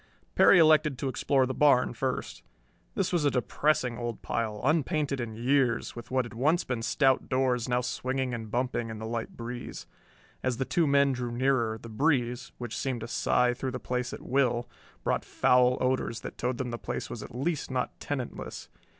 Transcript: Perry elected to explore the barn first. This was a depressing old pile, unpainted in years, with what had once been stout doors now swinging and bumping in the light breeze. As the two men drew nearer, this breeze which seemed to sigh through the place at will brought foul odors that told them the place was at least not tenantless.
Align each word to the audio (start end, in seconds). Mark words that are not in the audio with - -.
Perry 0.33 0.57
elected 0.57 0.97
to 0.97 1.09
explore 1.09 1.45
the 1.45 1.53
barn 1.53 1.93
first. 1.93 2.41
This 2.95 3.13
was 3.13 3.23
a 3.23 3.29
depressing 3.29 3.99
old 3.99 4.23
pile, 4.23 4.59
unpainted 4.63 5.19
in 5.19 5.35
years, 5.35 5.95
with 5.95 6.09
what 6.09 6.25
had 6.25 6.33
once 6.33 6.63
been 6.63 6.81
stout 6.81 7.29
doors 7.29 7.69
now 7.69 7.81
swinging 7.81 8.33
and 8.33 8.49
bumping 8.49 8.89
in 8.89 8.97
the 8.97 9.05
light 9.05 9.37
breeze. 9.37 9.85
As 10.41 10.57
the 10.57 10.65
two 10.65 10.87
men 10.87 11.11
drew 11.11 11.31
nearer, 11.31 11.77
this 11.77 11.91
breeze 11.91 12.51
which 12.57 12.75
seemed 12.75 13.01
to 13.01 13.07
sigh 13.07 13.53
through 13.53 13.69
the 13.69 13.79
place 13.79 14.11
at 14.11 14.23
will 14.23 14.67
brought 15.03 15.23
foul 15.23 15.77
odors 15.79 16.21
that 16.21 16.35
told 16.35 16.57
them 16.57 16.71
the 16.71 16.79
place 16.79 17.07
was 17.07 17.21
at 17.21 17.35
least 17.35 17.69
not 17.69 17.99
tenantless. 17.99 18.69